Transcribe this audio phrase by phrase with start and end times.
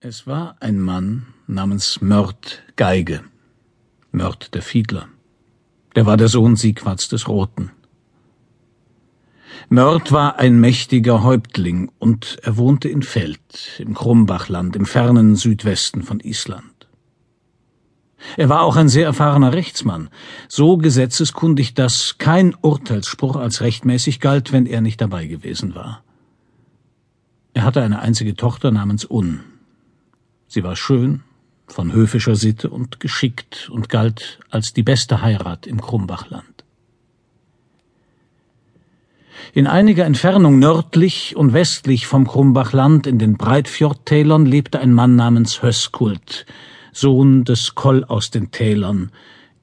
[0.00, 3.22] Es war ein Mann namens Mörd Geige,
[4.12, 5.08] Mörd der Fiedler.
[5.94, 7.70] Der war der Sohn Siegwarts des Roten.
[9.70, 16.02] Mörd war ein mächtiger Häuptling und er wohnte in Feld, im Krumbachland, im fernen Südwesten
[16.02, 16.88] von Island.
[18.36, 20.10] Er war auch ein sehr erfahrener Rechtsmann,
[20.46, 26.04] so gesetzeskundig, dass kein Urteilsspruch als rechtmäßig galt, wenn er nicht dabei gewesen war.
[27.54, 29.55] Er hatte eine einzige Tochter namens Un.
[30.48, 31.22] Sie war schön,
[31.66, 36.64] von höfischer Sitte und geschickt und galt als die beste Heirat im Krumbachland.
[39.52, 45.62] In einiger Entfernung nördlich und westlich vom Krumbachland in den Breitfjordtälern lebte ein Mann namens
[45.62, 46.46] Höskult,
[46.92, 49.10] Sohn des Koll aus den Tälern,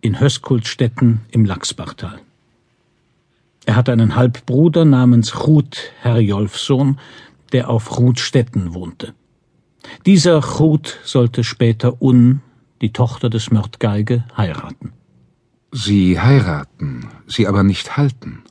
[0.00, 2.20] in Höskultstetten im Lachsbachtal.
[3.66, 6.98] Er hatte einen Halbbruder namens Ruth Herjolfsohn,
[7.52, 9.14] der auf Ruthstetten wohnte.
[10.06, 12.40] Dieser Chut sollte später Un,
[12.80, 14.92] die Tochter des Mörtgeige, heiraten.
[15.72, 18.42] Sie heiraten, sie aber nicht halten.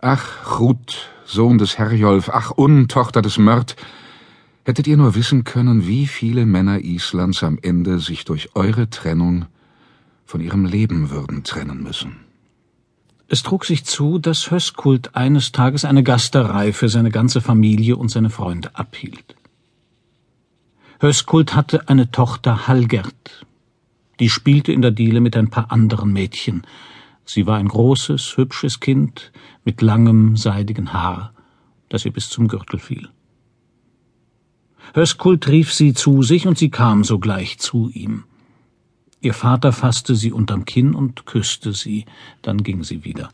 [0.00, 3.76] Ach, Chut, Sohn des Herjolf, ach, Un, Tochter des Mört,
[4.64, 9.46] hättet ihr nur wissen können, wie viele Männer Islands am Ende sich durch eure Trennung
[10.24, 12.16] von ihrem Leben würden trennen müssen.
[13.28, 18.08] Es trug sich zu, dass Höskult eines Tages eine Gasterei für seine ganze Familie und
[18.08, 19.36] seine Freunde abhielt.
[20.98, 23.46] Höskult hatte eine Tochter Hallgerd.
[24.18, 26.62] Die spielte in der Diele mit ein paar anderen Mädchen.
[27.26, 29.30] Sie war ein großes, hübsches Kind
[29.64, 31.34] mit langem, seidigen Haar,
[31.90, 33.08] das ihr bis zum Gürtel fiel.
[34.94, 38.24] Höskult rief sie zu sich und sie kam sogleich zu ihm.
[39.20, 42.06] Ihr Vater fasste sie unterm Kinn und küsste sie,
[42.42, 43.28] dann ging sie wieder.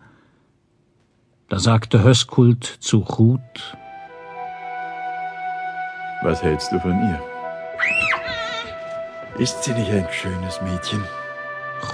[1.49, 3.77] Da sagte Höskult zu Ruth,
[6.23, 7.32] Was hältst du von ihr?
[9.39, 11.03] Ist sie nicht ein schönes Mädchen?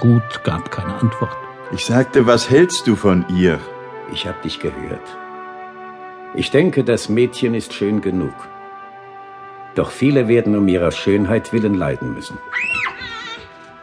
[0.03, 1.37] Ruth gab keine Antwort.
[1.71, 3.59] Ich sagte, was hältst du von ihr?
[4.11, 5.07] Ich hab dich gehört.
[6.35, 8.33] Ich denke, das Mädchen ist schön genug.
[9.75, 12.37] Doch viele werden um ihrer Schönheit willen leiden müssen.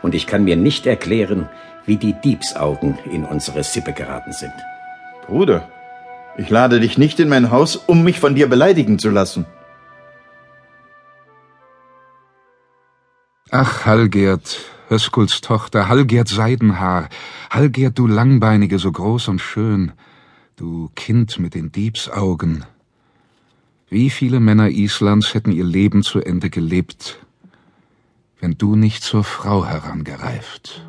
[0.03, 1.49] Und ich kann mir nicht erklären,
[1.87, 4.53] wie die Diebsaugen in unsere Sippe geraten sind.
[5.27, 5.67] Bruder,
[6.37, 9.47] ich lade dich nicht in mein Haus, um mich von dir beleidigen zu lassen.
[13.53, 14.59] Ach, Hallgerd,
[14.89, 17.09] Höskulds Tochter, Hallgerd Seidenhaar,
[17.49, 19.93] Hallgerd, du Langbeinige, so groß und schön,
[20.57, 22.65] du Kind mit den Diebsaugen.
[23.89, 27.25] Wie viele Männer Islands hätten ihr Leben zu Ende gelebt,
[28.41, 30.85] wenn du nicht zur Frau herangereift?